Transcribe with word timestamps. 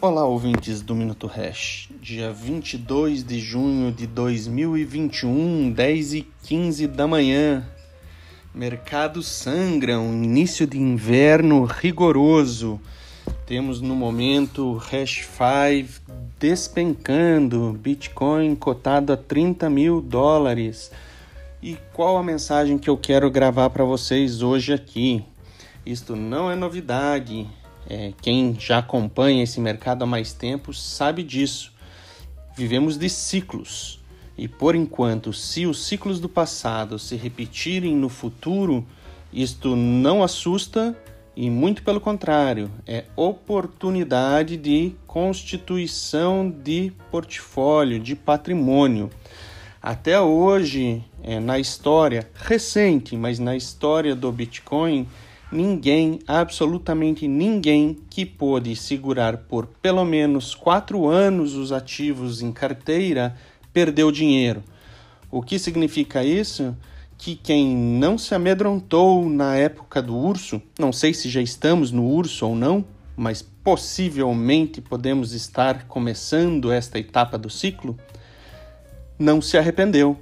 Olá, 0.00 0.24
ouvintes 0.24 0.80
do 0.80 0.94
Minuto 0.94 1.26
Hash. 1.26 1.88
Dia 2.00 2.32
22 2.32 3.24
de 3.24 3.40
junho 3.40 3.90
de 3.90 4.06
2021, 4.06 5.72
10 5.72 6.14
e 6.14 6.22
15 6.44 6.86
da 6.86 7.04
manhã. 7.08 7.68
Mercados 8.54 9.26
sangram, 9.26 10.22
início 10.22 10.68
de 10.68 10.78
inverno 10.78 11.64
rigoroso. 11.64 12.80
Temos 13.44 13.80
no 13.80 13.96
momento 13.96 14.76
Hash 14.76 15.26
5 15.26 16.00
despencando, 16.38 17.72
Bitcoin 17.72 18.54
cotado 18.54 19.12
a 19.12 19.16
30 19.16 19.68
mil 19.68 20.00
dólares. 20.00 20.92
E 21.60 21.76
qual 21.92 22.16
a 22.16 22.22
mensagem 22.22 22.78
que 22.78 22.88
eu 22.88 22.96
quero 22.96 23.28
gravar 23.32 23.70
para 23.70 23.82
vocês 23.82 24.42
hoje 24.42 24.72
aqui? 24.72 25.24
Isto 25.84 26.14
não 26.14 26.48
é 26.48 26.54
novidade, 26.54 27.48
é, 27.88 28.12
quem 28.20 28.54
já 28.58 28.78
acompanha 28.78 29.42
esse 29.42 29.60
mercado 29.60 30.02
há 30.02 30.06
mais 30.06 30.34
tempo 30.34 30.74
sabe 30.74 31.22
disso. 31.22 31.72
Vivemos 32.54 32.98
de 32.98 33.08
ciclos. 33.08 33.98
E 34.36 34.46
por 34.46 34.74
enquanto, 34.74 35.32
se 35.32 35.66
os 35.66 35.86
ciclos 35.86 36.20
do 36.20 36.28
passado 36.28 36.98
se 36.98 37.16
repetirem 37.16 37.96
no 37.96 38.08
futuro, 38.08 38.86
isto 39.32 39.74
não 39.74 40.22
assusta 40.22 40.94
e 41.34 41.48
muito 41.48 41.82
pelo 41.82 42.00
contrário, 42.00 42.70
é 42.86 43.04
oportunidade 43.16 44.56
de 44.56 44.92
constituição 45.06 46.50
de 46.50 46.92
portfólio, 47.10 47.98
de 47.98 48.14
patrimônio. 48.14 49.08
Até 49.80 50.20
hoje, 50.20 51.02
é, 51.22 51.38
na 51.40 51.58
história 51.58 52.28
recente, 52.34 53.16
mas 53.16 53.38
na 53.38 53.56
história 53.56 54.14
do 54.14 54.30
Bitcoin, 54.32 55.06
ninguém, 55.50 56.20
absolutamente 56.26 57.26
ninguém, 57.26 57.96
que 58.10 58.24
pôde 58.26 58.74
segurar 58.76 59.38
por 59.38 59.66
pelo 59.66 60.04
menos 60.04 60.54
quatro 60.54 61.06
anos 61.08 61.54
os 61.54 61.72
ativos 61.72 62.42
em 62.42 62.52
carteira 62.52 63.34
perdeu 63.72 64.10
dinheiro. 64.10 64.62
O 65.30 65.42
que 65.42 65.58
significa 65.58 66.24
isso? 66.24 66.76
Que 67.16 67.34
quem 67.34 67.76
não 67.76 68.16
se 68.16 68.34
amedrontou 68.34 69.28
na 69.28 69.56
época 69.56 70.00
do 70.00 70.16
urso, 70.16 70.62
não 70.78 70.92
sei 70.92 71.12
se 71.12 71.28
já 71.28 71.40
estamos 71.40 71.90
no 71.90 72.04
urso 72.06 72.46
ou 72.46 72.54
não, 72.54 72.84
mas 73.16 73.42
possivelmente 73.42 74.80
podemos 74.80 75.32
estar 75.32 75.86
começando 75.88 76.70
esta 76.70 76.98
etapa 76.98 77.36
do 77.36 77.50
ciclo, 77.50 77.98
não 79.18 79.42
se 79.42 79.58
arrependeu 79.58 80.16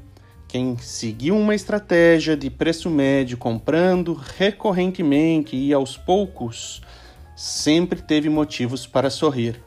quem 0.56 0.78
seguiu 0.78 1.36
uma 1.36 1.54
estratégia 1.54 2.34
de 2.34 2.48
preço 2.48 2.88
médio 2.88 3.36
comprando 3.36 4.14
recorrentemente 4.14 5.54
e 5.54 5.70
aos 5.70 5.98
poucos 5.98 6.80
sempre 7.36 8.00
teve 8.00 8.30
motivos 8.30 8.86
para 8.86 9.10
sorrir. 9.10 9.65